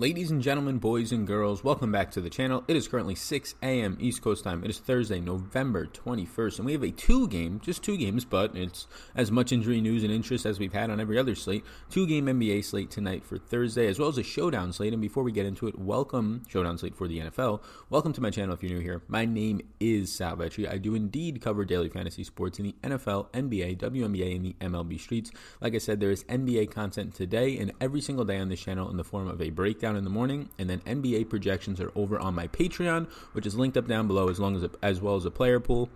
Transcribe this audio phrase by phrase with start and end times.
[0.00, 2.62] Ladies and gentlemen, boys and girls, welcome back to the channel.
[2.68, 3.96] It is currently 6 a.m.
[3.98, 4.62] East Coast time.
[4.62, 8.56] It is Thursday, November 21st, and we have a two game, just two games, but
[8.56, 11.64] it's as much injury news and interest as we've had on every other slate.
[11.90, 14.92] Two game NBA slate tonight for Thursday, as well as a showdown slate.
[14.92, 17.60] And before we get into it, welcome, showdown slate for the NFL.
[17.90, 19.02] Welcome to my channel if you're new here.
[19.08, 20.70] My name is Sal Vetri.
[20.70, 25.00] I do indeed cover daily fantasy sports in the NFL, NBA, WNBA, and the MLB
[25.00, 25.32] streets.
[25.60, 28.88] Like I said, there is NBA content today and every single day on this channel
[28.90, 32.18] in the form of a breakdown in the morning, and then NBA projections are over
[32.18, 35.16] on my Patreon, which is linked up down below, as long as a, as well
[35.16, 35.88] as a player pool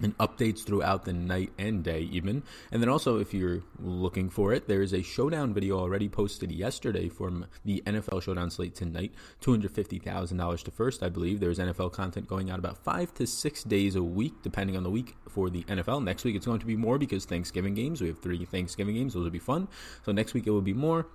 [0.00, 2.42] and updates throughout the night and day even.
[2.70, 6.52] And then also if you're looking for it there is a showdown video already posted
[6.52, 9.12] yesterday from the nfl showdown slate tonight.
[9.40, 11.40] $250000 to first i believe.
[11.40, 14.90] There's nfl content going out about five to six days a week depending on the
[14.90, 18.08] week for the nfl next week it's going to be more because thanksgiving games we
[18.08, 19.68] have three thanksgiving games those will be fun.
[20.04, 21.06] So next week it will be more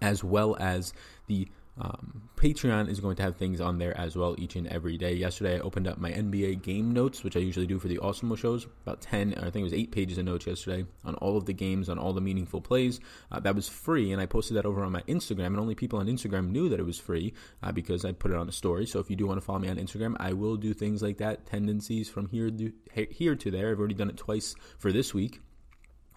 [0.00, 0.94] as well as
[1.26, 1.48] the
[1.80, 5.14] um, Patreon is going to have things on there as well each and every day.
[5.14, 8.36] Yesterday, I opened up my NBA game notes, which I usually do for the Awesemo
[8.36, 8.66] shows.
[8.82, 11.54] About 10, I think it was 8 pages of notes yesterday on all of the
[11.54, 13.00] games, on all the meaningful plays.
[13.30, 15.46] Uh, that was free, and I posted that over on my Instagram.
[15.46, 18.36] And only people on Instagram knew that it was free uh, because I put it
[18.36, 18.86] on a story.
[18.86, 21.18] So if you do want to follow me on Instagram, I will do things like
[21.18, 22.72] that, tendencies from here to,
[23.10, 23.70] here to there.
[23.70, 25.40] I've already done it twice for this week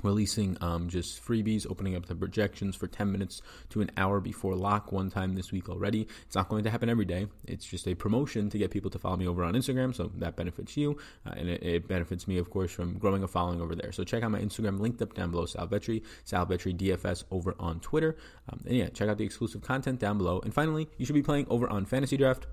[0.05, 4.55] releasing um, just freebies, opening up the projections for 10 minutes to an hour before
[4.55, 6.07] lock one time this week already.
[6.25, 7.27] It's not going to happen every day.
[7.45, 10.35] It's just a promotion to get people to follow me over on Instagram, so that
[10.35, 13.75] benefits you, uh, and it, it, benefits me, of course, from growing a following over
[13.75, 13.91] there.
[13.91, 17.55] So check out my Instagram, linked up down below, Sal Vetri, Sal Vetri DFS over
[17.59, 18.15] on Twitter.
[18.49, 20.39] Um, and yeah, check out the exclusive content down below.
[20.41, 22.47] And finally, you should be playing over on Fantasy Draft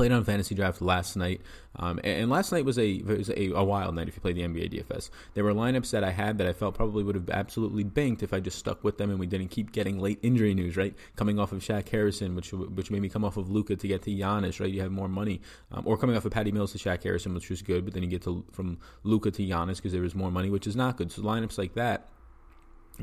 [0.00, 1.40] played on fantasy draft last night
[1.76, 4.36] um, and, and, last night was a was a, a, wild night if you played
[4.36, 7.30] the nba dfs there were lineups that i had that i felt probably would have
[7.30, 10.54] absolutely banked if i just stuck with them and we didn't keep getting late injury
[10.54, 10.94] news right?
[11.16, 14.02] Coming off of Shaq Harrison which which made me come off of Luka to get
[14.02, 14.70] to Giannis right?
[14.70, 15.40] You have more money.
[15.72, 18.02] Um, or coming off of Patty Mills to Shaq Harrison which was good but then
[18.02, 20.96] you get to from Luka to Giannis because there was more money which is not
[20.96, 21.12] good.
[21.12, 22.08] So lineups like that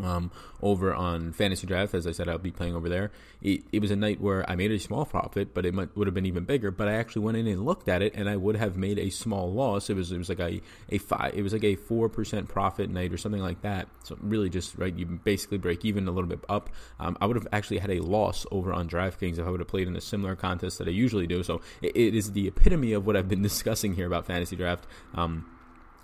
[0.04, 0.32] um,
[0.62, 1.94] over on Fantasy Draft.
[1.94, 3.12] As I said, I'll be playing over there.
[3.42, 6.08] It, it was a night where I made a small profit, but it might, would
[6.08, 6.72] have been even bigger.
[6.72, 9.10] But I actually went in and looked at it, and I would have made a
[9.10, 9.90] small loss.
[9.90, 11.34] It was it was like a a five.
[11.36, 13.88] It was like a four percent profit night or something like that.
[14.04, 16.70] So really, just right, you basically break even a little bit up.
[17.00, 19.70] Um, I would have actually had a loss over on DraftKings if I would have
[19.70, 21.44] played in a similar contest that I usually do.
[21.44, 24.86] So it, it is the epitome of what I've been discussing here about Fantasy Draft.
[25.14, 25.46] Um,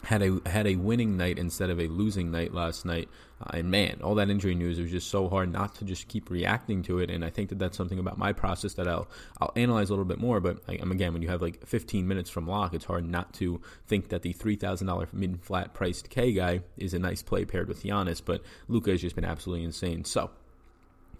[0.03, 3.09] had a had a winning night instead of a losing night last night.
[3.41, 6.07] Uh, and man, all that injury news it was just so hard not to just
[6.07, 7.09] keep reacting to it.
[7.09, 9.07] And I think that that's something about my process that I'll
[9.39, 10.39] I'll analyze a little bit more.
[10.39, 13.61] But I, again, when you have like 15 minutes from lock, it's hard not to
[13.87, 17.45] think that the three thousand dollar mid flat priced K guy is a nice play
[17.45, 18.21] paired with Giannis.
[18.23, 20.03] But Luka has just been absolutely insane.
[20.03, 20.31] So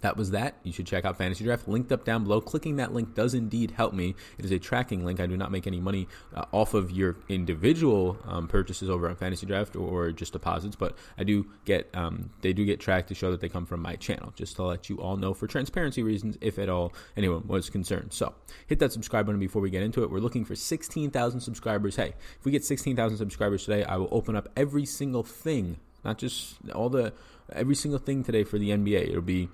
[0.04, 0.56] that was that.
[0.64, 2.42] You should check out Fantasy Draft, linked up down below.
[2.42, 4.16] Clicking that link does indeed help me.
[4.38, 5.22] It is a tracking link.
[5.22, 9.16] I do not make any money uh, off of your individual um, purchases over on
[9.16, 13.08] Fantasy Draft or, or, just deposits, but I do get um, they do get tracked
[13.08, 15.48] to show that they come from my channel, just to let you all know for
[15.48, 18.12] transparency reasons, if at all anyone was concerned.
[18.12, 18.36] So
[18.68, 20.12] hit that subscribe button before we get into it.
[20.12, 21.96] We're looking for 16,000 subscribers.
[21.96, 26.18] Hey, if we get 16,000 subscribers today, I will open up every single thing, not
[26.18, 27.14] just all the
[27.54, 29.10] every single thing today for the NBA.
[29.10, 29.50] It'll be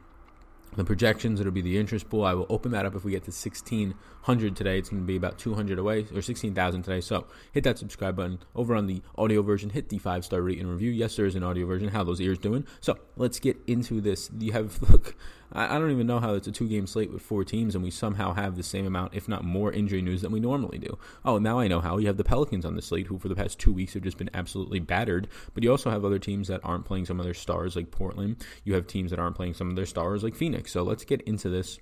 [0.75, 2.23] the projections it'll be the interest pool.
[2.23, 4.77] I will open that up if we get to 1600 today.
[4.77, 7.01] It's going to be about 200 away or 16000 today.
[7.01, 8.39] So hit that subscribe button.
[8.55, 10.91] Over on the audio version hit the five star rate and review.
[10.91, 11.89] Yes there is an audio version.
[11.89, 12.65] How those ears doing?
[12.81, 14.29] So let's get into this.
[14.37, 15.15] You have look
[15.51, 17.83] I, I don't even know how it's a two game slate with four teams and
[17.83, 20.97] we somehow have the same amount, if not more, injury news than we normally do.
[21.25, 21.97] Oh, now I know how.
[21.97, 24.17] You have the Pelicans on the slate, who for the past two weeks have just
[24.17, 27.33] been absolutely battered, but you also have other teams that aren't playing some of their
[27.33, 28.43] stars, like Portland.
[28.63, 30.71] You have teams that aren't playing some of their stars, like Phoenix.
[30.71, 31.79] So let's get into this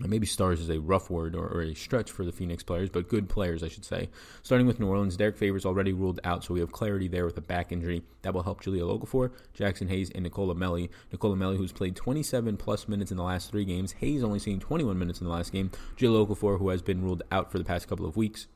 [0.00, 3.08] maybe stars is a rough word or, or, a stretch for the Phoenix players, but
[3.08, 4.10] good players, I should say.
[4.42, 7.36] Starting with New Orleans, Derrick Favors already ruled out, so we have clarity there with
[7.38, 8.02] a back injury.
[8.22, 10.90] That will help Jahlil Okafor, Jaxson Hayes, and Nicola Melli.
[11.12, 13.92] Nicola Melli, who's played 27 plus minutes in the last three games.
[13.92, 15.70] Hayes only seen 21 minutes in the last game.
[15.96, 18.48] Jahlil Okafor, who has been ruled out for the past couple of weeks.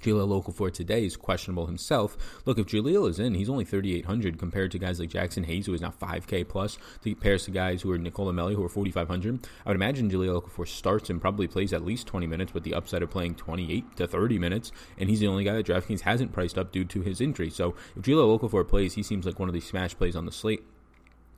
[0.00, 2.16] Jahlil Okafor today is questionable himself.
[2.44, 5.74] Look, if Jahlil is in, he's only 3,800 compared to guys like Jaxson Hayes, who
[5.74, 9.46] is now 5K plus, compares to guys who are Nicolo Melli, who are 4,500.
[9.64, 12.74] I would imagine Jahlil Okafor starts and probably plays at least 20 minutes with the
[12.74, 16.32] upside of playing 28 to 30 minutes, and he's the only guy that DraftKings hasn't
[16.32, 17.50] priced up due to his injury.
[17.50, 20.32] So if Jahlil Okafor plays, he seems like one of the smash plays on the
[20.32, 20.64] slate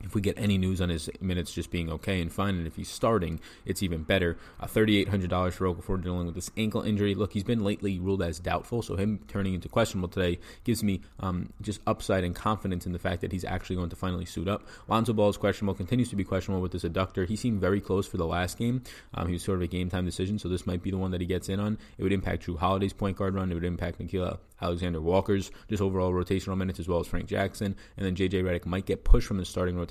[0.03, 2.75] if we get any news on his minutes just being okay and fine, and if
[2.75, 4.37] he's starting, it's even better.
[4.59, 7.15] Uh, $3,800 for Okafor dealing with this ankle injury.
[7.15, 11.01] Look, he's been lately ruled as doubtful, so him turning into questionable today gives me
[11.19, 14.47] um, just upside and confidence in the fact that he's actually going to finally suit
[14.47, 14.67] up.
[14.87, 17.27] Lonzo Ball is questionable, continues to be questionable with this adductor.
[17.27, 18.83] He seemed very close for the last game.
[19.13, 21.11] Um, he was sort of a game time decision, so this might be the one
[21.11, 21.77] that he gets in on.
[21.97, 23.51] It would impact Jrue Holiday's point guard run.
[23.51, 27.75] It would impact Nickeil Alexander Walker's just overall rotational minutes as well as Frank Jackson.
[27.97, 29.90] And then JJ Redick might get pushed from the starting rotation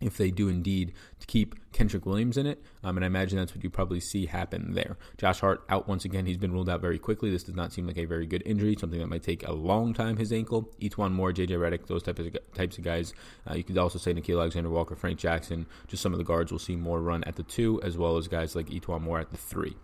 [0.00, 2.62] if they do indeed to keep Kenrich Williams in it.
[2.84, 4.98] Um, and I imagine that's what you probably see happen there.
[5.16, 6.26] Josh Hart out once again.
[6.26, 7.30] He's been ruled out very quickly.
[7.30, 9.94] This does not seem like a very good injury, something that might take a long
[9.94, 10.70] time, his ankle.
[10.80, 13.14] E'Twaun Moore, JJ Redick, those types of, types of guys.
[13.48, 15.66] Uh, you could also say Nickeil Alexander Walker, Frank Jackson.
[15.88, 18.28] Just some of the guards will see more run at the two, as well as
[18.28, 19.76] guys like E'Twaun Moore at the three.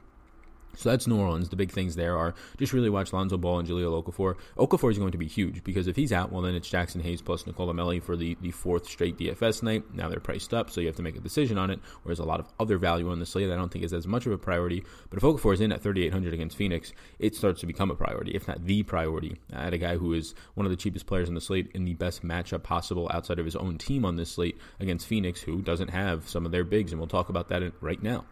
[0.77, 1.49] So that's New Orleans.
[1.49, 4.37] The big things there are just really watch Lonzo Ball and Jahlil Okafor.
[4.57, 7.21] Okafor is going to be huge because if he's out, well, then it's Jaxson Hayes
[7.21, 9.95] plus Nicolo Melli for the, the fourth straight DFS night.
[9.95, 11.81] Now they're priced up, so you have to make a decision on it.
[12.03, 14.27] Whereas a lot of other value on the slate I don't think is as much
[14.27, 14.85] of a priority.
[15.11, 18.33] But if Okafor is in at 3,800 against Phoenix, it starts to become a priority,
[18.33, 19.37] if not the priority.
[19.53, 21.95] Had a guy who is one of the cheapest players on the slate in the
[21.95, 25.89] best matchup possible outside of his own team on this slate against Phoenix, who doesn't
[25.89, 28.25] have some of their bigs, and we'll talk about that right now.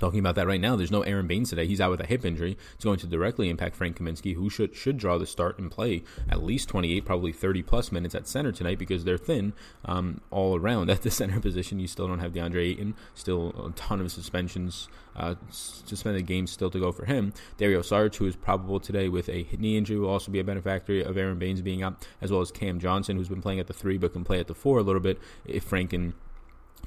[0.00, 1.66] Talking about that right now, there's no Aron Baynes today.
[1.66, 2.56] He's out with a hip injury.
[2.74, 6.04] It's going to directly impact Frank Kaminsky, who should should draw the start and play
[6.26, 9.52] at least 28, probably 30 plus minutes at center tonight because they're thin
[9.84, 11.78] um, all around at the center position.
[11.78, 12.94] You still don't have DeAndre Ayton.
[13.14, 17.34] Still a ton of suspensions, uh, suspended games still to go for him.
[17.58, 21.04] Dario Saric, who is probable today with a knee injury, will also be a beneficiary
[21.04, 23.74] of Aron Baynes being out, as well as Cam Johnson, who's been playing at the
[23.74, 26.14] three but can play at the four a little bit if Frank and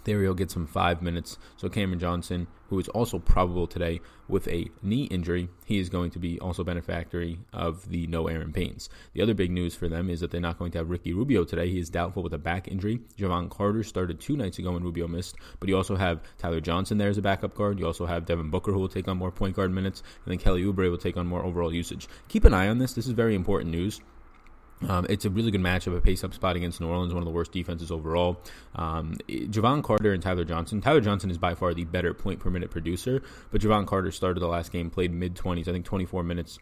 [0.03, 1.37] Dario gets him five minutes.
[1.57, 6.11] So Cameron Johnson, who is also probable today with a knee injury, he is going
[6.11, 8.89] to be also beneficiary of the no Aron Baynes.
[9.13, 11.43] The other big news for them is that they're not going to have Ricky Rubio
[11.43, 11.69] today.
[11.69, 12.99] He is doubtful with a back injury.
[13.17, 16.97] Jevon Carter started two nights ago when Rubio missed, but you also have Tyler Johnson
[16.97, 17.79] there as a backup guard.
[17.79, 20.39] You also have Devin Booker who will take on more point guard minutes, and then
[20.39, 22.07] Kelly Oubre will take on more overall usage.
[22.27, 22.93] Keep an eye on this.
[22.93, 24.01] This is very important news.
[24.89, 27.33] Um, it's a really good matchup, a pace-up spot against New Orleans, one of the
[27.33, 28.37] worst defenses overall.
[28.75, 30.81] Um, Jevon Carter and Tyler Johnson.
[30.81, 33.21] Tyler Johnson is by far the better point per minute producer,
[33.51, 36.59] but Jevon Carter started the last game, played mid 20s, I think 24 minutes.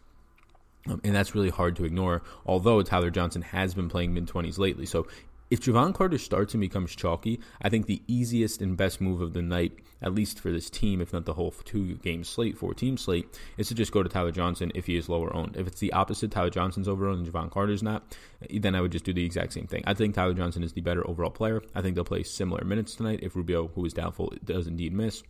[0.88, 4.58] Um, and that's really hard to ignore, although Tyler Johnson has been playing mid 20s
[4.58, 4.86] lately.
[4.86, 5.06] So
[5.52, 9.34] if Jevon Carter starts and becomes chalky, I think the easiest and best move of
[9.34, 12.72] the night, at least for this team, if not the whole two game slate, four
[12.72, 15.58] team slate, is to just go to Tyler Johnson if he is lower owned.
[15.58, 18.16] If it's the opposite, Tyler Johnson's over owned and Jevon Carter's not,
[18.50, 19.84] then I would just do the exact same thing.
[19.86, 21.60] I think Tyler Johnson is the better overall player.
[21.74, 25.22] I think they'll play similar minutes tonight if Rubio, who is doubtful, does indeed miss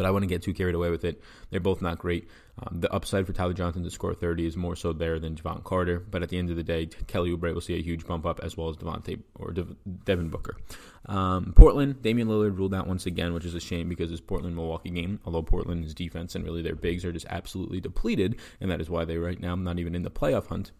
[0.00, 1.22] but I wouldn't get too carried away with it.
[1.50, 2.26] They're both not great.
[2.58, 5.62] Um, the upside for Tyler Johnson to score 30 is more so there than Jevon
[5.62, 8.24] Carter, but at the end of the day, Kelly Oubre will see a huge bump
[8.24, 9.76] up as well as Devontae or De-
[10.06, 10.56] Devin Booker.
[11.04, 14.56] Um, Portland, Damian Lillard ruled out once again, which is a shame because this Portland
[14.56, 18.80] Milwaukee game, although Portland's defense and really their bigs are just absolutely depleted, and that
[18.80, 20.72] is why they right now not even in the playoff hunt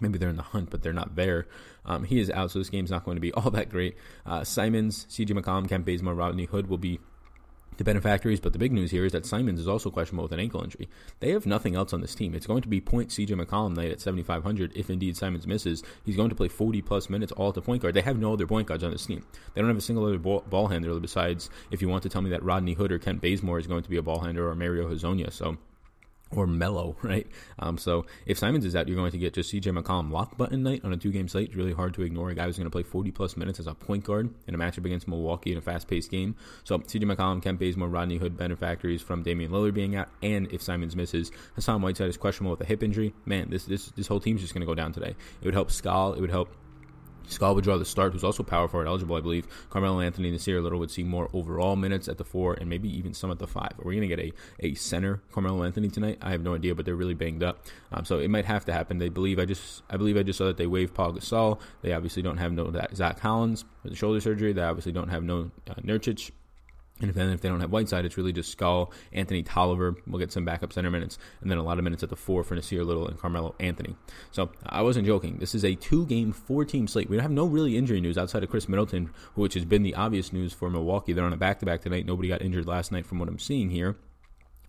[0.00, 1.46] maybe they're in the hunt, but they're not there.
[1.84, 3.96] Um, he is out, so this game's not going to be all that great.
[4.26, 6.98] Uh, Simons, CJ McCollum, Kent Bazemore, Rodney Hood will be
[7.76, 10.40] the benefactories, but the big news here is that Simons is also questionable with an
[10.40, 10.88] ankle injury.
[11.20, 12.34] They have nothing else on this team.
[12.34, 15.82] It's going to be point CJ McCollum night at 7,500 if indeed Simons misses.
[16.04, 17.94] He's going to play 40 plus minutes all at the point guard.
[17.94, 19.24] They have no other point guards on this team.
[19.54, 22.22] They don't have a single other ball, ball handler besides if you want to tell
[22.22, 24.54] me that Rodney Hood or Kent Bazemore is going to be a ball handler or
[24.54, 25.32] Mario Hezonja.
[25.32, 25.56] So
[26.34, 27.26] or Mello, right?
[27.58, 30.62] Um, so if Simons is out, you're going to get just CJ McCollum lock button
[30.62, 31.48] night on a two game slate.
[31.48, 33.66] It's really hard to ignore a guy who's going to play 40 plus minutes as
[33.66, 36.36] a point guard in a matchup against Milwaukee in a fast paced game.
[36.64, 40.62] So CJ McCollum, Kent Bazemore, Rodney Hood, benefactories from Damian Lillard being out, and if
[40.62, 43.14] Simons misses, Hassan Whiteside is questionable with a hip injury.
[43.24, 45.14] Man, this this this whole team's just going to go down today.
[45.40, 46.14] It would help Skal.
[46.14, 46.48] It would help
[47.26, 49.46] Skal would draw the start, who's also power forward eligible, I believe.
[49.70, 52.88] Carmelo Anthony and Nassir Little would see more overall minutes at the four and maybe
[52.96, 53.72] even some at the five.
[53.78, 56.18] Are we going to get a, a center Carmelo Anthony tonight?
[56.20, 58.72] I have no idea, but they're really banged up, um, so it might have to
[58.72, 58.98] happen.
[58.98, 61.60] They believe I just I believe I just saw that they waived Pau Gasol.
[61.82, 64.52] They obviously don't have no Zach Collins with the shoulder surgery.
[64.52, 66.30] They obviously don't have no uh, Nurkic.
[67.02, 69.96] And then if they don't have Whiteside, it's really just Skal, Anthony Tolliver.
[70.06, 72.44] We'll get some backup center minutes, and then a lot of minutes at the four
[72.44, 73.96] for Nassir Little and Carmelo Anthony.
[74.30, 75.38] So I wasn't joking.
[75.38, 77.10] This is a two-game, four-team slate.
[77.10, 80.32] We have no really injury news outside of Khris Middleton, which has been the obvious
[80.32, 81.12] news for Milwaukee.
[81.12, 82.06] They're on a back-to-back tonight.
[82.06, 83.96] Nobody got injured last night, from what I'm seeing here.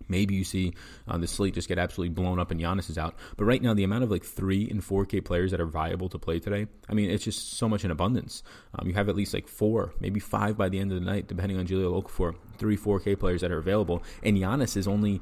[0.08, 0.74] Maybe you see
[1.08, 3.14] uh, the slate just get absolutely blown up and Giannis is out.
[3.36, 6.08] But right now, the amount of like three and four K players that are viable
[6.10, 8.42] to play today, I mean, it's just so much in abundance.
[8.78, 11.26] Um, you have at least like four, maybe five by the end of the night,
[11.26, 14.02] depending on Jahlil Okafor, three, four K players that are available.
[14.22, 15.20] And Giannis is only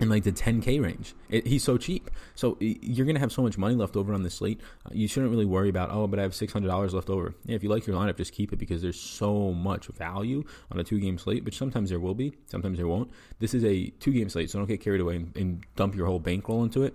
[0.00, 1.14] in like the 10k range.
[1.28, 2.10] It, he's so cheap.
[2.34, 4.60] So you're going to have so much money left over on the slate.
[4.84, 7.34] Uh, you shouldn't really worry about, oh, but I have $600 left over.
[7.44, 10.78] Yeah, if you like your lineup, just keep it because there's so much value on
[10.78, 13.10] a two game slate, which sometimes there will be, sometimes there won't.
[13.38, 16.06] This is a two game slate, so don't get carried away and, and dump your
[16.06, 16.94] whole bankroll into it.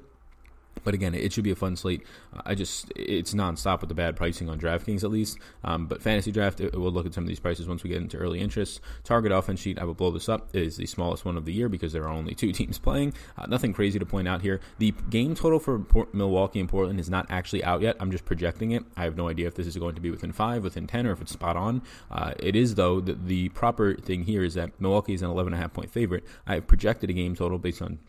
[0.83, 2.03] But again, it should be a fun slate.
[2.45, 5.37] I just it's nonstop with the bad pricing on DraftKings at least.
[5.63, 8.01] Um, but fantasy draft, it, we'll look at some of these prices once we get
[8.01, 8.81] into early interest.
[9.03, 10.49] Target offense sheet, I will blow this up.
[10.53, 13.13] It is the smallest one of the year because there are only two teams playing.
[13.37, 14.59] Uh, nothing crazy to point out here.
[14.79, 17.95] The game total for Port- Milwaukee and Portland is not actually out yet.
[17.99, 18.83] I'm just projecting it.
[18.97, 21.11] I have no idea if this is going to be within five, within ten, or
[21.11, 21.81] if it's spot on.
[22.09, 22.99] Uh, it is though.
[22.99, 25.91] The, the proper thing here is that Milwaukee is an 11 and a half point
[25.91, 26.23] favorite.
[26.47, 27.99] I have projected a game total based on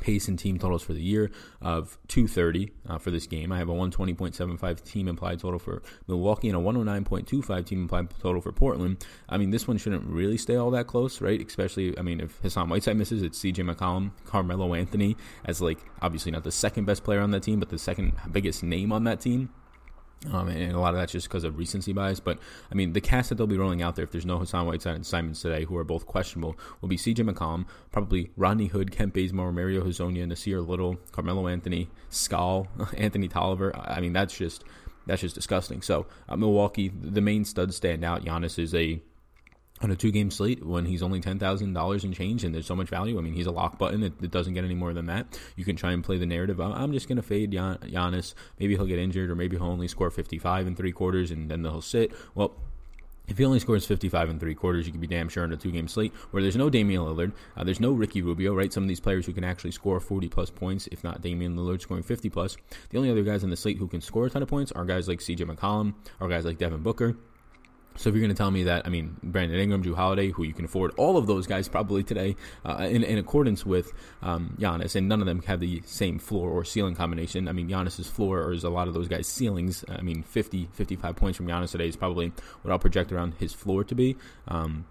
[0.00, 3.52] pace and team totals for the year of 230 uh, for this game.
[3.52, 8.40] I have a 120.75 team implied total for Milwaukee and a 109.25 team implied total
[8.40, 9.04] for Portland.
[9.28, 11.44] I mean, this one shouldn't really stay all that close, right?
[11.44, 16.32] Especially, I mean, if Hassan Whiteside misses, it's CJ McCollum, Carmelo Anthony as like obviously
[16.32, 19.20] not the second best player on that team, but the second biggest name on that
[19.20, 19.50] team.
[20.32, 22.18] Um, and a lot of that's just because of recency bias.
[22.18, 22.38] But
[22.72, 24.96] I mean, the cast that they'll be rolling out there, if there's no Hassan Whiteside
[24.96, 29.14] and Simons today, who are both questionable, will be CJ McCollum, probably Rodney Hood, Kent
[29.14, 33.74] Bazemore, Mario Hezonja, Nassir Little, Carmelo Anthony, Skal, Anthony Tolliver.
[33.76, 34.64] I mean, that's just
[35.06, 35.82] that's just disgusting.
[35.82, 38.24] So uh, Milwaukee, the main studs stand out.
[38.24, 39.00] Giannis is a
[39.80, 42.66] on a two game slate when he's only ten thousand dollars in change and there's
[42.66, 43.18] so much value.
[43.18, 44.02] I mean, he's a lock button.
[44.02, 45.38] It, it, doesn't get any more than that.
[45.56, 46.60] You can try and play the narrative.
[46.60, 48.34] I'm just going to fade Gian, Giannis.
[48.58, 51.64] Maybe he'll get injured, or maybe he'll only score 55 and three quarters, and then
[51.64, 52.12] he'll sit.
[52.34, 52.54] Well.
[53.28, 55.56] If he only scores 55 and three quarters, you can be damn sure in a
[55.58, 58.72] two game slate where there's no Damian Lillard, uh, there's no Ricky Rubio, right?
[58.72, 61.82] Some of these players who can actually score 40 plus points, if not Damian Lillard
[61.82, 62.56] scoring 50 plus.
[62.88, 64.86] The only other guys on the slate who can score a ton of points are
[64.86, 67.18] guys like CJ McCollum, or guys like Devin Booker.
[67.98, 70.44] So if you're going to tell me that, I mean, Brandon Ingram, Jrue Holiday, who
[70.44, 74.56] you can afford all of those guys probably today uh, in, in, accordance with um,
[74.58, 77.48] Giannis, and none of them have the same floor or ceiling combination.
[77.48, 79.84] I mean, Giannis's floor is a lot of those guys' ceilings.
[79.88, 83.52] I mean, 50, 55 points from Giannis today is probably what I'll project around his
[83.52, 84.16] floor to be.
[84.46, 84.86] Um,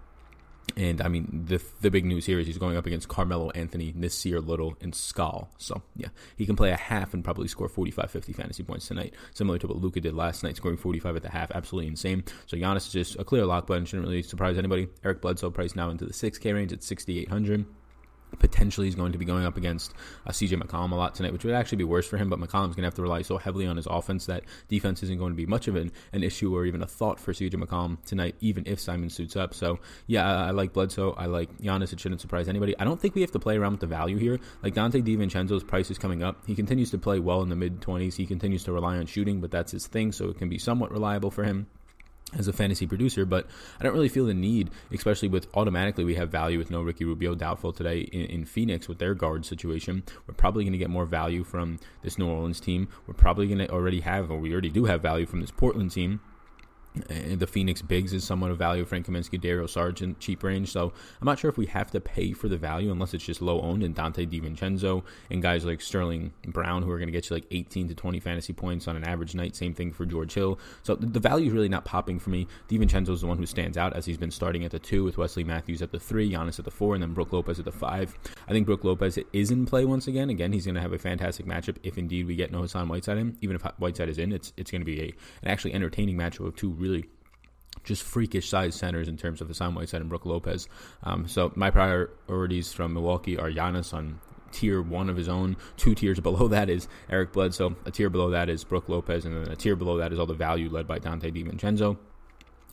[0.78, 3.92] and I mean, the the big news here is he's going up against Carmelo Anthony,
[3.92, 5.50] Nassir Little, and Skal.
[5.58, 9.12] So, yeah, he can play a half and probably score 45, 50 fantasy points tonight,
[9.34, 11.50] similar to what Luka did last night, scoring 45 at the half.
[11.50, 12.22] Absolutely insane.
[12.46, 13.86] So, Giannis is just a clear lock button.
[13.86, 14.86] Shouldn't really surprise anybody.
[15.04, 17.66] Eric Bledsoe priced now into the 6K range at 6,800
[18.38, 19.94] potentially he's going to be going up against
[20.26, 22.28] uh, CJ McCollum a lot tonight, which would actually be worse for him.
[22.28, 25.18] But McCollum's going to have to rely so heavily on his offense that defense isn't
[25.18, 28.02] going to be much of an, an issue or even a thought for CJ McCollum
[28.04, 29.54] tonight, even if Simon suits up.
[29.54, 31.12] So yeah, I, I, like Bledsoe.
[31.12, 31.92] I like Giannis.
[31.92, 32.78] It shouldn't surprise anybody.
[32.78, 34.38] I don't think we have to play around with the value here.
[34.62, 36.44] Like Donte DiVincenzo's price is coming up.
[36.46, 38.16] He continues to play well in the mid twenties.
[38.16, 40.90] He continues to rely on shooting, but that's his thing, so it can be somewhat
[40.90, 41.66] reliable for him
[42.36, 43.46] as a fantasy producer, but
[43.80, 47.04] I don't really feel the need, especially with automatically we have value with no Ricky
[47.04, 50.02] Rubio doubtful today in, in Phoenix with their guard situation.
[50.26, 52.88] We're probably going to get more value from this New Orleans team.
[53.06, 55.92] We're probably going to already have, or we already do have value from this Portland
[55.92, 56.20] team.
[56.96, 58.84] Uh, the Phoenix Bigs is somewhat of value.
[58.84, 60.70] Frank Kaminsky, Dario Saric, cheap range.
[60.70, 63.42] So I'm not sure if we have to pay for the value unless it's just
[63.42, 63.82] low owned.
[63.82, 67.46] And Donte DiVincenzo and guys like Sterling Brown, who are going to get you like
[67.50, 69.54] 18 to 20 fantasy points on an average night.
[69.56, 70.58] Same thing for George Hill.
[70.82, 72.46] So the value is really not popping for me.
[72.68, 75.18] DiVincenzo is the one who stands out as he's been starting at the two with
[75.18, 77.72] Wesley Matthews at the three, Giannis at the four, and then Brook Lopez at the
[77.72, 78.16] five.
[78.48, 80.30] I think Brook Lopez is in play once again.
[80.30, 83.18] Again, he's going to have a fantastic matchup if indeed we get no Hassan Whiteside
[83.18, 83.36] in.
[83.40, 86.46] Even if Whiteside is in, it's it's going to be a an actually entertaining matchup
[86.46, 87.08] of two really
[87.84, 90.68] just freakish size centers in terms of Hassan Whiteside and Brook Lopez.
[91.02, 94.20] Um, so my priorities from Milwaukee are Giannis on
[94.52, 95.56] tier one of his own.
[95.76, 97.76] Two tiers below that is Eric Bledsoe.
[97.84, 100.26] A tier below that is Brook Lopez, and then a tier below that is all
[100.26, 101.96] the value led by Donte DiVincenzo.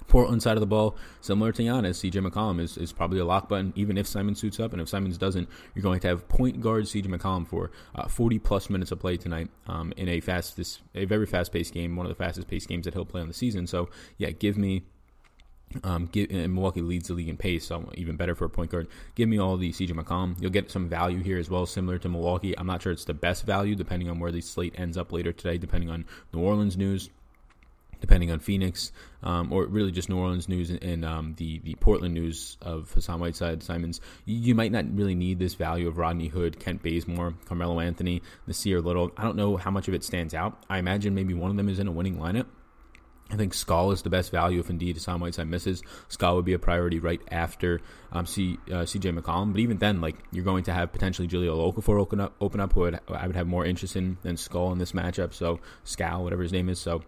[0.08, 3.50] Portland side of the ball, similar to Giannis, CJ McCollum is, is probably a lock
[3.50, 4.74] button, even if Simon suits up.
[4.74, 8.40] And if Simons doesn't, you're going to have point guard CJ McCollum for uh, 40
[8.40, 11.96] plus minutes of play tonight um, in a fast, this, a very fast paced game,
[11.96, 13.68] one of the fastest paced games that he'll play on the season.
[13.68, 14.84] So, yeah, give me
[15.84, 18.72] um, give, and Milwaukee leads the league in pace, so even better for a point
[18.72, 18.88] guard.
[19.16, 20.40] Give me all the CJ McCollum.
[20.40, 22.58] You'll get some value here as well, similar to Milwaukee.
[22.58, 25.32] I'm not sure it's the best value, depending on where the slate ends up later
[25.32, 27.10] today, depending on New Orleans news,
[28.02, 28.92] depending on Phoenix,
[29.24, 32.92] um, or really just New Orleans news and, and um, the the Portland news of
[32.94, 34.02] Hassan Whiteside, Simons.
[34.26, 38.22] You, you, might not really need this value of Rodney Hood, Kent Bazemore, Carmelo Anthony,
[38.48, 39.12] Nassir Little.
[39.18, 40.64] I don't know how much of it stands out.
[40.70, 42.48] I imagine maybe one of them is in a winning lineup
[43.32, 45.82] I think Skal is the best value if indeed Hassan Whiteside misses.
[46.10, 49.52] Skal would be a priority right after um, C, uh, CJ McCollum.
[49.52, 52.74] But even then, like you're going to have potentially Jahlil Okafor open up, open up,
[52.74, 55.34] who would, I would have more interest in than Skal in this matchup.
[55.34, 56.80] So Skal, whatever his name is.
[56.80, 57.02] So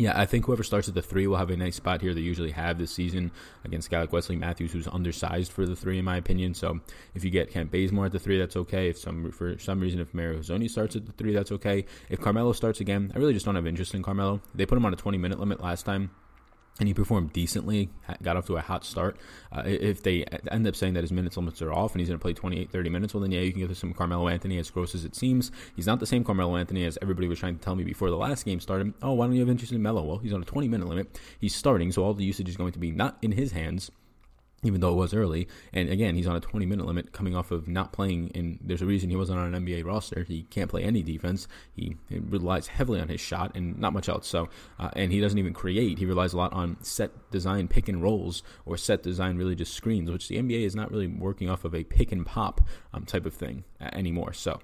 [0.00, 2.14] yeah, I think whoever starts at the three will have a nice spot here.
[2.14, 3.30] They usually have this season
[3.64, 6.54] against a guy like Wesley Matthews, who's undersized for the three, in my opinion.
[6.54, 6.80] So
[7.14, 8.88] if you get Kent Bazemore at the three, that's okay.
[8.88, 11.84] If some for some reason if Mario Hezonja starts at the three, that's okay.
[12.08, 14.40] If Carmelo starts again, I really just don't have interest in Carmelo.
[14.54, 16.10] They put him on a 20 minute limit last time
[16.80, 17.90] and he performed decently,
[18.22, 19.18] got off to a hot start.
[19.52, 22.18] Uh, if they end up saying that his minutes limits are off and he's going
[22.18, 24.70] to play 28, 30 minutes, well, then yeah, you can get some Carmelo Anthony, as
[24.70, 25.52] gross as it seems.
[25.76, 28.16] He's not the same Carmelo Anthony as everybody was trying to tell me before the
[28.16, 28.94] last game started.
[29.02, 30.02] Oh, why don't you have interest in Melo?
[30.02, 31.20] Well, he's on a 20 minute limit.
[31.38, 33.90] He's starting, so all the usage is going to be not in his hands
[34.62, 35.48] even though it was early.
[35.72, 38.30] And again, he's on a 20 minute limit coming off of not playing.
[38.34, 40.24] And there's a reason he wasn't on an NBA roster.
[40.24, 41.48] He can't play any defense.
[41.74, 44.26] He, relies heavily on his shot and not much else.
[44.26, 44.48] So,
[44.78, 45.98] uh, and he doesn't even create.
[45.98, 49.74] He relies a lot on set design pick and rolls or set design really just
[49.74, 52.60] screens, which the NBA is not really working off of a pick and pop
[52.92, 54.32] um, type of thing uh, anymore.
[54.32, 54.60] So,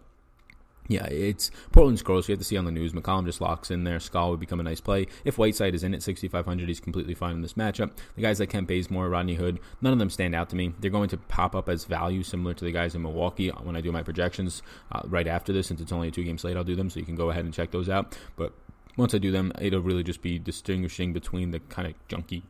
[0.89, 2.29] yeah, it's Portland's gross.
[2.29, 2.93] You have to see on the news.
[2.93, 4.01] McCollum just locks in there.
[4.01, 5.07] Skal would become a nice play.
[5.25, 7.91] If Whiteside is in at 6,500, he's completely fine in this matchup.
[8.15, 10.73] The guys like Kent Bazemore, Rodney Hood, none of them stand out to me.
[10.81, 13.81] They're going to pop up as value similar to the guys in Milwaukee when I
[13.81, 14.63] do my projections
[14.93, 15.69] uh, right after this.
[15.69, 17.45] Since it's only a two game slate, I'll do them, so you can go ahead
[17.45, 18.17] and check those out.
[18.37, 18.53] But
[18.97, 22.43] once I do them, it'll really just be distinguishing between the kind of junky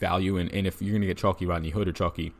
[0.00, 2.32] value and, and if you're going to get chalky Rodney Hood or chalky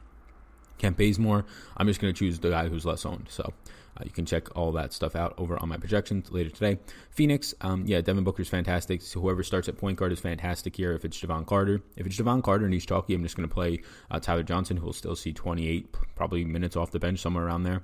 [0.79, 1.45] Kent Bazemore,
[1.77, 3.27] I'm just going to choose the guy who's less owned.
[3.29, 3.53] So
[4.01, 6.79] uh, you can check all that stuff out over on my projections later today.
[7.11, 9.03] Phoenix, um, yeah, Devin Booker's fantastic.
[9.03, 10.93] So whoever starts at point guard is fantastic here.
[10.93, 13.55] If it's Jevon Carter, if it's Jevon Carter and he's chalky, I'm just going to
[13.55, 13.81] play
[14.11, 17.65] uh, Tyler Johnson, who will still see 28 probably minutes off the bench somewhere around
[17.65, 17.83] there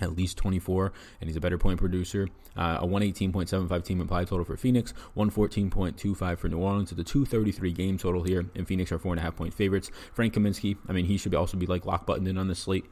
[0.00, 2.26] at least 24, and he's a better point producer.
[2.56, 6.92] Uh, a 118.75 team implied total for Phoenix, 114.25 for New Orleans.
[6.92, 9.90] It's a 233 game total here, and Phoenix are four and a half point favorites.
[10.14, 12.86] Frank Kaminsky, I mean, he should also be like lock buttoned in on the slate.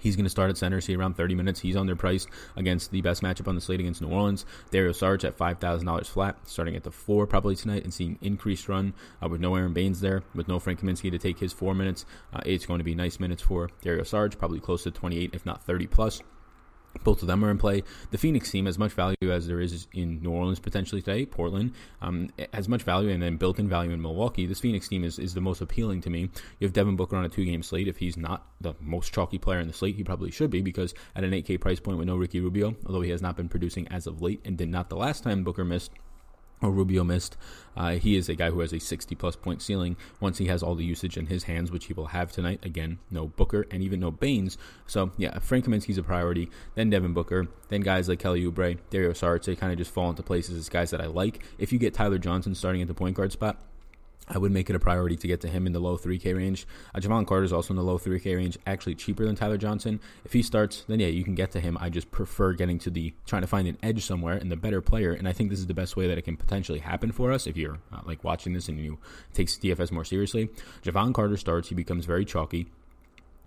[0.00, 1.60] He's going to start at center, see around 30 minutes.
[1.60, 4.44] He's on their price against the best matchup on the slate against New Orleans.
[4.70, 8.94] Dario Saric at $5,000 flat, starting at the four probably tonight and seeing increased run
[9.22, 12.04] uh, with no Aron Baynes there, with no Frank Kaminsky to take his four minutes.
[12.32, 15.46] Uh, it's going to be nice minutes for Dario Saric, probably close to 28, if
[15.46, 16.22] not 30 plus.
[17.02, 17.82] Both of them are in play.
[18.10, 21.72] The Phoenix team, as much value as there is in New Orleans potentially today, Portland,
[22.00, 24.46] um, has much value and then built in value in Milwaukee.
[24.46, 26.30] This Phoenix team is, is the most appealing to me.
[26.58, 27.88] You have Devin Booker on a two game slate.
[27.88, 30.94] If he's not the most chalky player in the slate, he probably should be because
[31.16, 33.88] at an 8K price point with no Ricky Rubio, although he has not been producing
[33.88, 35.90] as of late and did not the last time Booker missed
[36.62, 37.36] or Rubio missed.
[37.76, 40.62] Uh, he is a guy who has a 60 plus point ceiling once he has
[40.62, 42.60] all the usage in his hands, which he will have tonight.
[42.62, 44.56] Again, no Booker and even no Baynes.
[44.86, 46.50] So, yeah, Frank Kaminsky's a priority.
[46.74, 47.48] Then Devin Booker.
[47.68, 50.68] Then guys like Kelly Oubre, Dario Saric, they kind of just fall into places as
[50.68, 51.42] guys that I like.
[51.58, 53.60] If you get Tyler Johnson starting at the point guard spot,
[54.28, 56.66] I would make it a priority to get to him in the low 3K range.
[56.94, 60.00] Uh, Jevon Carter is also in the low 3K range, actually cheaper than Tyler Johnson.
[60.24, 61.76] If he starts, then yeah, you can get to him.
[61.80, 64.80] I just prefer getting to the trying to find an edge somewhere and the better
[64.80, 65.12] player.
[65.12, 67.46] And I think this is the best way that it can potentially happen for us
[67.46, 68.98] if you're uh, like watching this and you
[69.32, 70.48] take DFS more seriously.
[70.82, 72.68] Jevon Carter starts, he becomes very chalky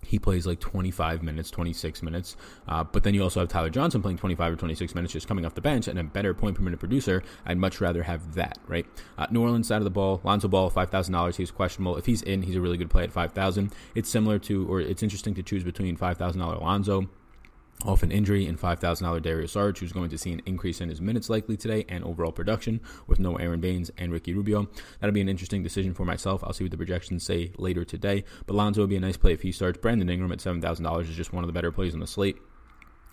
[0.02, 2.36] he plays like 25 minutes, 26 minutes.
[2.66, 5.44] Uh, but then you also have Tyler Johnson playing 25 or 26 minutes just coming
[5.44, 7.22] off the bench and a better point per minute producer.
[7.44, 8.86] I'd much rather have that, right?
[9.16, 11.36] Uh, New Orleans side of the ball, Lonzo Ball, $5,000.
[11.36, 11.96] He's questionable.
[11.96, 15.02] If he's in, he's a really good play at 5000 It's similar to, or it's
[15.02, 17.08] interesting to choose between $5,000 Lonzo
[17.84, 21.00] off an injury and $5,000 Darius Saric, who's going to see an increase in his
[21.00, 24.68] minutes likely today and overall production with no Aron Baynes and Ricky Rubio.
[25.00, 26.42] That'll be an interesting decision for myself.
[26.42, 28.24] I'll see what the projections say later today.
[28.46, 29.78] But Lonzo would be a nice play if he starts.
[29.78, 32.36] Brandon Ingram at $7,000 is just one of the better plays on the slate.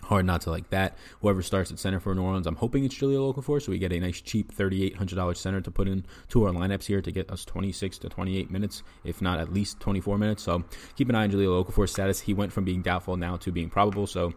[0.02, 0.96] Hard not to like that.
[1.20, 3.92] Whoever starts at center for New Orleans, I'm hoping it's Jahlil Okafor, so we get
[3.92, 7.44] a nice cheap $3,800 center to put in to our lineups here to get us
[7.44, 10.44] 26 to 28 minutes, if not at least 24 minutes.
[10.44, 10.62] So
[10.94, 12.20] keep an eye on Jahlil Okafor's status.
[12.20, 14.32] He went from being doubtful now to being probable, so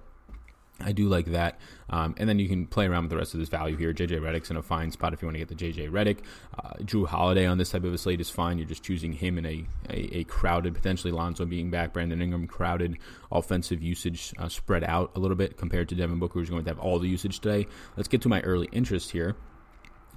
[0.81, 1.59] I do like that.
[1.89, 3.93] Um, and then you can play around with the rest of this value here.
[3.93, 6.19] JJ Redick's in a fine spot if you want to get the JJ Redick.
[6.57, 8.57] Uh, Jrue Holiday on this type of a slate is fine.
[8.57, 12.47] You're just choosing him in a, a, a crowded, potentially Lonzo being back, Brandon Ingram
[12.47, 12.97] crowded
[13.31, 16.69] offensive usage uh, spread out a little bit compared to Devin Booker, who's going to
[16.69, 17.67] have all the usage today.
[17.97, 19.35] Let's get to my early interest here.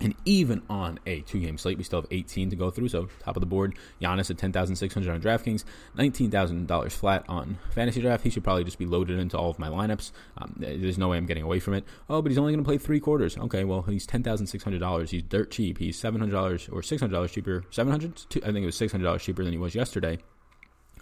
[0.03, 2.89] And even on a two game slate, we still have 18 to go through.
[2.89, 5.65] So, top of the board, Giannis at 10600 on DraftKings,
[5.97, 8.25] $19,000 flat on Fantasy Draft.
[8.25, 10.11] He should probably just be loaded into all of my lineups.
[10.39, 11.85] Um, there's no way I'm getting away from it.
[12.11, 13.39] Oh, but he's only going to play three quarters.
[13.39, 15.09] Okay, well, he's $10,600.
[15.09, 15.79] He's dirt cheap.
[15.79, 16.33] He's $700
[16.73, 17.65] or $600 cheaper.
[17.71, 18.43] $700?
[18.43, 20.19] I think it was $600 cheaper than he was yesterday.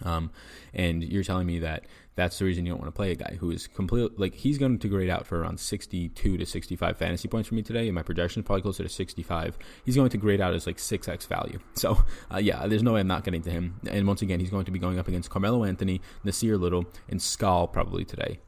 [0.03, 0.31] Um,
[0.73, 1.85] and you're telling me that
[2.15, 4.57] that's the reason you don't want to play a guy who is completely like he's
[4.57, 7.87] going to grade out for around 62 to 65 fantasy points for me today.
[7.87, 9.57] And my projection is probably closer to 65.
[9.85, 11.59] He's going to grade out as like 6x value.
[11.81, 11.97] So,
[12.31, 13.79] uh, yeah, there's no way I'm not getting to him.
[13.89, 17.19] And once again, he's going to be going up against Carmelo Anthony, Nassir Little, and
[17.19, 18.39] Skal probably today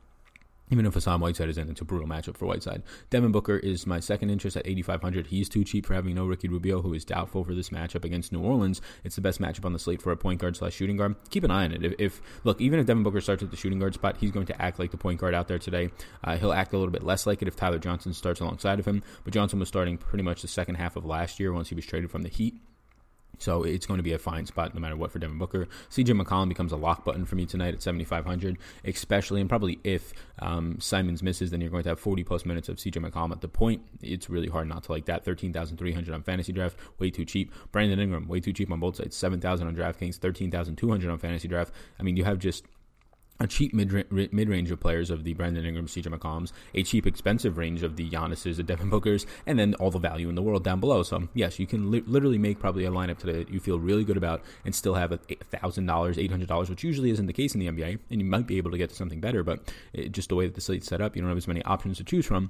[0.73, 2.81] even if Hassan Whiteside is in, it's a brutal matchup for Whiteside.
[3.11, 5.27] Devin Booker is my second interest at 8,500.
[5.27, 8.31] He's too cheap for having no Ricky Rubio, who is doubtful for this matchup against
[8.31, 8.81] New Orleans.
[9.03, 11.15] It's the best matchup on the slate for a point guard slash shooting guard.
[11.29, 11.85] Keep an eye on it.
[11.85, 14.47] If, if, look, even if Devin Booker starts at the shooting guard spot, he's going
[14.47, 15.91] to act like the point guard out there today.
[16.23, 18.87] Uh, he'll act a little bit less like it if Tyler Johnson starts alongside of
[18.87, 19.03] him.
[19.23, 21.85] But Johnson was starting pretty much the second half of last year once he was
[21.85, 22.55] traded from the Heat.
[23.39, 25.67] So it's going to be a fine spot no matter what for Devin Booker.
[25.89, 30.13] CJ McCollum becomes a lock button for me tonight at 7,500, especially and probably if
[30.39, 33.41] um, Simons misses, then you're going to have 40 plus minutes of CJ McCollum at
[33.41, 33.81] the point.
[34.01, 35.25] It's really hard not to like that.
[35.25, 37.51] 13,300 on fantasy draft, way too cheap.
[37.71, 39.15] Brandon Ingram, way too cheap on both sides.
[39.15, 41.73] 7,000 on DraftKings, 13,200 on fantasy draft.
[41.99, 42.65] I mean, you have just
[43.39, 47.57] a cheap mid range of players of the Brandon Ingram, CJ McCollums, a cheap expensive
[47.57, 50.63] range of the Giannis's, the Devin Bookers, and then all the value in the world
[50.63, 51.03] down below.
[51.03, 54.03] So yes, you can li- literally make probably a lineup today that you feel really
[54.03, 57.33] good about and still have a thousand dollars, eight hundred dollars, which usually isn't the
[57.33, 59.43] case in the NBA, and you might be able to get to something better.
[59.43, 61.63] But it, just the way that the slate's set up, you don't have as many
[61.63, 62.49] options to choose from.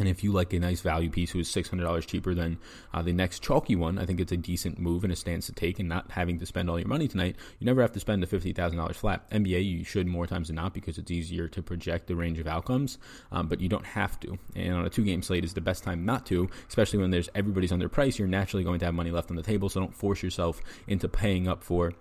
[0.00, 2.58] And if you like a nice value piece who is $600 cheaper than
[2.94, 5.52] uh, the next chalky one, I think it's a decent move and a stance to
[5.52, 7.36] take and not having to spend all your money tonight.
[7.58, 9.30] You never have to spend the $50,000 flat.
[9.30, 12.46] NBA, you should more times than not because it's easier to project the range of
[12.46, 12.96] outcomes,
[13.30, 14.38] um, but you don't have to.
[14.56, 17.28] And on a two game slate is the best time not to, especially when there's
[17.34, 18.18] everybody's under price.
[18.18, 21.08] You're naturally going to have money left on the table, so don't force yourself into
[21.08, 21.92] paying up for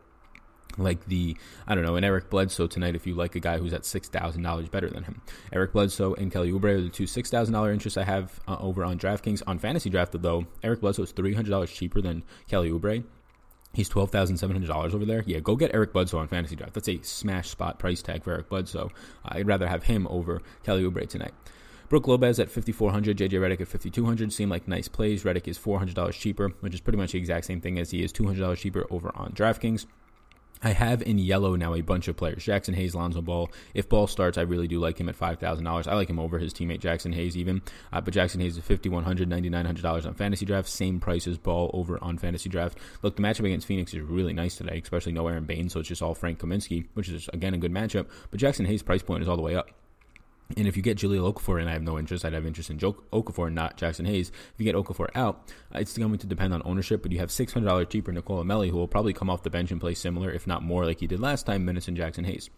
[0.79, 1.35] like the
[1.67, 4.07] I don't know, an Eric Bledsoe tonight if you like a guy who's at six
[4.07, 5.21] thousand dollars better than him.
[5.51, 8.57] Eric Bledsoe and Kelly Oubre are the two six thousand dollar interests I have uh,
[8.59, 9.43] over on DraftKings.
[9.47, 13.03] On Fantasy Drafted though, Eric Bledsoe is three hundred dollars cheaper than Kelly Oubre.
[13.73, 15.23] He's twelve thousand seven hundred dollars over there.
[15.25, 16.73] Yeah, go get Eric Bledsoe on Fantasy Draft.
[16.73, 18.89] That's a smash spot price tag for Eric Bledsoe.
[19.25, 21.33] I'd rather have him over Kelly Oubre tonight.
[21.89, 25.23] Brook Lopez at 5400, JJ Redick at 5200 seem like nice plays.
[25.23, 28.13] Redick is $400 cheaper, which is pretty much the exact same thing as he is
[28.13, 29.87] $200 cheaper over on DraftKings.
[30.61, 32.45] I have in yellow now a bunch of players.
[32.45, 33.49] Jaxson Hayes, Lonzo Ball.
[33.73, 35.87] If Ball starts, I really do like him at $5,000.
[35.87, 37.61] I like him over his teammate Jaxson Hayes even.
[37.93, 40.67] Uh, but Jaxson Hayes is $5,100, $9,900 on Fantasy Draft.
[40.67, 42.77] Same price as Ball over on Fantasy Draft.
[43.03, 45.89] Look, the matchup against Phoenix is really nice today, especially no Aron Baynes, so it's
[45.89, 48.07] just all Frank Kaminsky, which is, again, a good matchup.
[48.29, 49.69] But Jaxson Hayes' price point is all the way up.
[50.57, 52.79] And if you get Jahlil Okafor, and I have no interest, I'd have interest in
[52.79, 54.29] Okafor, not Jaxson Hayes.
[54.29, 57.89] If you get Okafor out, it's going to depend on ownership, but you have $600
[57.89, 60.63] cheaper Nicola Melli, who will probably come off the bench and play similar, if not
[60.63, 62.49] more, like he did last time, minutes in Jaxson Hayes.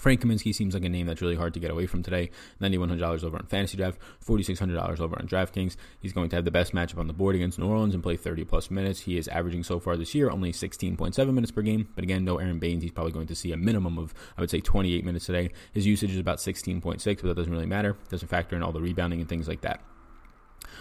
[0.00, 2.30] Frank Kaminsky seems like a name that's really hard to get away from today.
[2.62, 5.76] $9,100 over on Fantasy Draft, $4,600 over on DraftKings.
[6.00, 8.16] He's going to have the best matchup on the board against New Orleans and play
[8.16, 9.00] 30 plus minutes.
[9.00, 11.88] He is averaging so far this year only 16.7 minutes per game.
[11.94, 12.82] But again, no Aron Baynes.
[12.82, 15.50] He's probably going to see a minimum of, I would say, 28 minutes today.
[15.74, 17.94] His usage is about 16.6, but that doesn't really matter.
[18.08, 19.82] Doesn't factor in all the rebounding and things like that.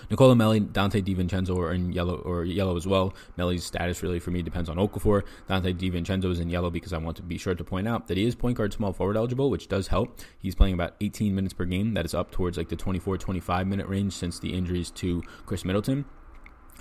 [0.10, 3.14] Nicolo Melli, Donte DiVincenzo are in yellow or yellow as well.
[3.38, 5.24] Melli's status really for me depends on Okafor.
[5.50, 8.18] Donte DiVincenzo is in yellow because I want to be sure to point out that
[8.18, 10.20] he is point guard small forward eligible, which does help.
[10.40, 11.94] He's playing about 18 minutes per game.
[11.94, 15.66] That is up towards like the 24, 25 minute range since the injuries to Khris
[15.66, 16.06] Middleton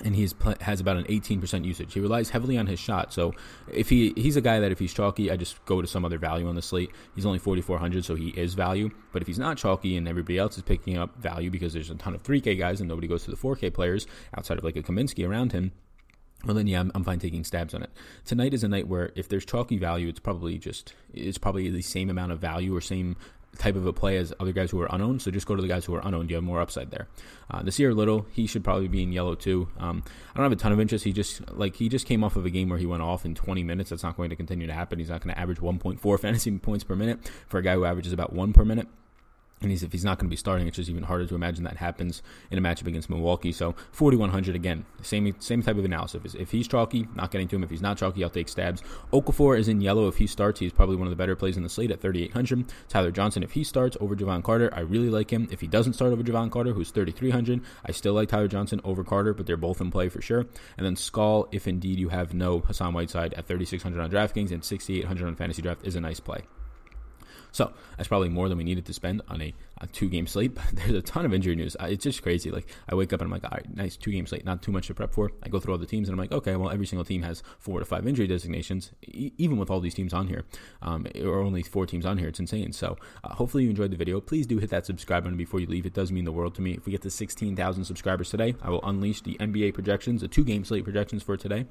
[0.05, 0.29] and he
[0.61, 1.93] has about an 18% usage.
[1.93, 3.13] He relies heavily on his shot.
[3.13, 3.35] So
[3.73, 6.19] if he he's a guy that if he's chalky, I just go to some other
[6.19, 6.91] value on the slate.
[7.15, 8.91] He's only 4400, so he is value.
[9.13, 11.95] But if he's not chalky and everybody else is picking up value because there's a
[11.95, 14.07] ton of 3K guys and nobody goes to the 4K players
[14.37, 15.73] outside of like a Kaminsky around him,
[16.45, 17.91] well then yeah I'm, I'm, fine taking stabs on it
[18.25, 21.83] tonight is a night where if there's chalky value it's probably just it's probably the
[21.83, 23.17] same amount of value or same
[23.57, 25.23] type of a play as other guys who are unowned.
[25.23, 26.31] So just go to the guys who are unowned.
[26.31, 27.09] You have more upside there.
[27.51, 29.69] Uh, Nassir Little, he should probably be in yellow too.
[29.79, 31.05] Um, I don't have a ton of interest.
[31.05, 33.35] He just like he just came off of a game where he went off in
[33.35, 33.91] 20 minutes.
[33.91, 34.99] That's not going to continue to happen.
[34.99, 38.13] He's not going to average 1.4 fantasy points per minute for a guy who averages
[38.13, 38.89] about one per minute.
[39.61, 41.65] And he's, if he's not going to be starting, it's just even harder to imagine
[41.65, 43.53] that happens in a matchup against Milwaukee.
[43.53, 46.35] So 4,100 again, same same type of analysis.
[46.35, 47.65] If he's chalky, not getting to him.
[47.65, 48.83] If he's not chalky, I'll take stabs.
[49.13, 50.09] Okafor is in yellow.
[50.09, 52.73] If he starts, he's probably one of the better plays in the slate at 3,800.
[52.89, 55.49] Tyler Johnson, if he starts over Jevon Carter, I really like him.
[55.51, 59.05] If he doesn't start over Jevon Carter, who's 3,300, I still like Tyler Johnson over
[59.05, 60.47] Carter, but they're both in play for sure.
[60.77, 64.65] And then Skal, if indeed you have no Hassan Whiteside at 3,600 on DraftKings and
[64.65, 66.45] 6,800 on Fantasy Draft, is a nice play.
[67.53, 70.55] So that's probably more than we needed to spend on a, a two game slate.
[70.59, 71.77] But there's a ton of injury news.
[71.81, 72.51] It's just crazy.
[72.51, 74.73] Like I wake up and I'm like, all right, nice two game slate, not too
[74.73, 75.31] much to prep for.
[75.43, 77.43] I go through all the teams and I'm like, okay, well every single team has
[77.59, 80.45] four to five injury designations, e- even with all these teams on here,
[80.83, 82.29] um, or only four teams on here.
[82.29, 82.73] It's insane.
[82.73, 84.21] So uh, hopefully you enjoyed the video.
[84.21, 85.87] Please do hit that subscribe button before you leave.
[85.87, 86.73] It does mean the world to me.
[86.73, 90.45] If we get to 16,000 subscribers today, I will unleash the NBA projections, the two
[90.45, 91.67] game slate projections for today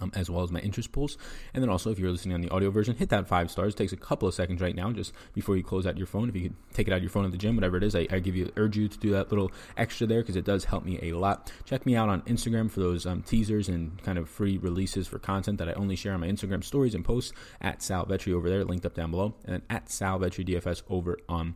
[0.00, 1.18] um, as well as my interest pools.
[1.54, 3.74] And then also, if you're listening on the audio version, hit that five stars.
[3.74, 6.28] It takes a couple of seconds right now, just before you close out your phone.
[6.28, 7.96] If you could take it out of your phone at the gym, whatever it is,
[7.96, 10.64] I, I give you urge you to do that little extra there because it does
[10.64, 11.52] help me a lot.
[11.64, 15.18] Check me out on Instagram for those um, teasers and kind of free releases for
[15.18, 18.48] content that I only share on my Instagram stories and posts at Sal Vetri over
[18.48, 21.54] there, linked up down below, and at Sal Vetri DFS over on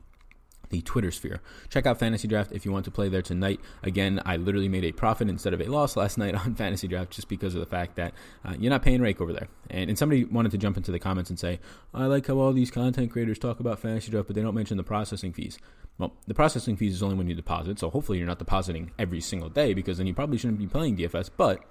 [0.71, 1.41] the Twitter sphere.
[1.69, 3.61] Check out Fantasy Draft if you want to play there tonight.
[3.83, 7.13] Again, I literally made a profit instead of a loss last night on Fantasy Draft
[7.13, 9.49] just because of the fact that uh, you're not paying rake over there.
[9.71, 11.61] And, and somebody wanted to jump into the comments and say,
[11.93, 14.77] I like how all these content creators talk about Fantasy Draft, but they don't mention
[14.77, 15.59] the processing fees.
[15.99, 19.21] Well, the processing fees is only when you deposit, so hopefully you're not depositing every
[19.21, 21.31] single day because then you probably shouldn't be playing DFS.
[21.37, 21.63] But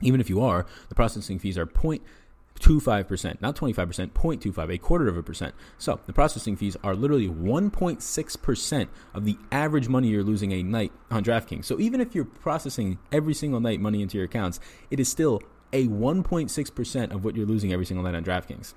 [0.00, 2.02] even if you are, the processing fees are point
[2.58, 5.54] 0.25%, not 25%, 0.25, a quarter of a percent.
[5.78, 10.92] So the processing fees are literally 1.6% of the average money you're losing a night
[11.10, 11.64] on DraftKings.
[11.64, 15.40] So even if you're processing every single night money into your accounts, it is still
[15.72, 18.74] a 1.6% of what you're losing every single night on DraftKings.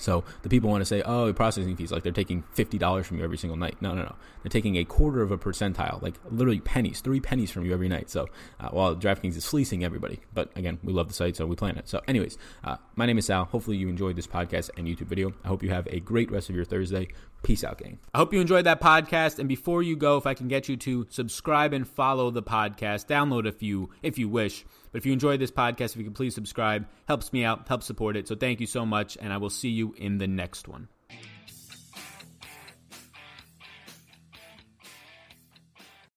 [0.00, 3.24] So the people want to say, oh, processing fees, like they're taking $50 from you
[3.24, 3.76] every single night.
[3.80, 4.16] No, no, no.
[4.42, 7.88] They're taking a quarter of a percentile, like literally pennies, three pennies from you every
[7.88, 8.10] night.
[8.10, 10.20] So uh, while DraftKings is fleecing everybody.
[10.32, 11.88] But again, we love the site, so we plan it.
[11.88, 13.44] So, anyways, uh, my name is Sal.
[13.44, 15.32] Hopefully you enjoyed this podcast and YouTube video.
[15.44, 17.08] I hope you have a great rest of your Thursday.
[17.42, 17.98] Peace out, gang.
[18.14, 19.38] I hope you enjoyed that podcast.
[19.38, 23.06] And before you go, if I can get you to subscribe and follow the podcast,
[23.06, 24.64] download a few if you wish.
[24.92, 27.86] But if you enjoyed this podcast, if you could please subscribe, helps me out, helps
[27.86, 28.28] support it.
[28.28, 30.88] So thank you so much, and I will see you in the next one.